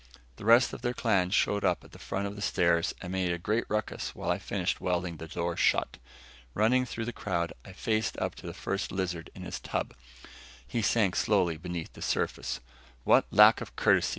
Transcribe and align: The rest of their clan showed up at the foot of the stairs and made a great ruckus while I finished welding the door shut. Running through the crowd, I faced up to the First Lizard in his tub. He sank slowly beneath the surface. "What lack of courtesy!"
The 0.37 0.45
rest 0.45 0.73
of 0.73 0.81
their 0.81 0.95
clan 0.95 1.29
showed 1.29 1.63
up 1.63 1.83
at 1.83 1.91
the 1.91 1.99
foot 1.99 2.25
of 2.25 2.35
the 2.35 2.41
stairs 2.41 2.95
and 3.03 3.11
made 3.11 3.31
a 3.31 3.37
great 3.37 3.65
ruckus 3.69 4.15
while 4.15 4.31
I 4.31 4.39
finished 4.39 4.81
welding 4.81 5.17
the 5.17 5.27
door 5.27 5.55
shut. 5.55 5.99
Running 6.55 6.87
through 6.87 7.05
the 7.05 7.13
crowd, 7.13 7.53
I 7.63 7.73
faced 7.73 8.17
up 8.17 8.33
to 8.41 8.47
the 8.47 8.53
First 8.55 8.91
Lizard 8.91 9.29
in 9.35 9.43
his 9.43 9.59
tub. 9.59 9.93
He 10.65 10.81
sank 10.81 11.15
slowly 11.15 11.55
beneath 11.55 11.93
the 11.93 12.01
surface. 12.01 12.61
"What 13.03 13.27
lack 13.29 13.61
of 13.61 13.75
courtesy!" 13.75 14.09